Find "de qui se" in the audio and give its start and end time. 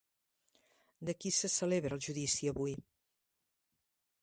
1.09-1.51